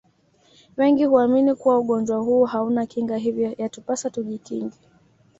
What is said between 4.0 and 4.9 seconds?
tujikinge